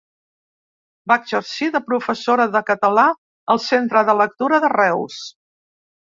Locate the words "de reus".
4.67-5.21